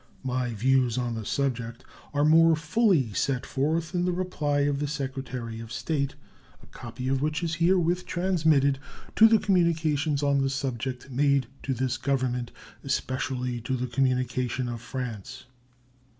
My 0.23 0.55
views 0.55 0.97
on 0.97 1.13
the 1.13 1.27
subject 1.27 1.85
are 2.11 2.25
more 2.25 2.55
fully 2.55 3.13
set 3.13 3.45
forth 3.45 3.93
in 3.93 4.05
the 4.05 4.11
reply 4.11 4.61
of 4.61 4.79
the 4.79 4.87
Secretary 4.87 5.59
of 5.59 5.71
State, 5.71 6.15
a 6.63 6.65
copy 6.65 7.07
of 7.07 7.21
which 7.21 7.43
is 7.43 7.53
herewith 7.53 8.07
transmitted, 8.07 8.79
to 9.15 9.27
the 9.27 9.37
communications 9.37 10.23
on 10.23 10.41
the 10.41 10.49
subject 10.49 11.11
made 11.11 11.45
to 11.61 11.75
this 11.75 11.97
Government, 11.99 12.51
especially 12.83 13.61
to 13.61 13.77
the 13.77 13.85
communication 13.85 14.67
of 14.67 14.81
France. 14.81 15.45